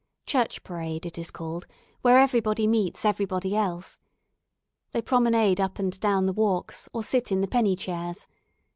[0.25, 1.67] "Church Parade" it is called;
[2.01, 3.99] where everybody meets everybody else.
[4.93, 8.25] They promenade up and down the walks or sit in the "penny" chairs.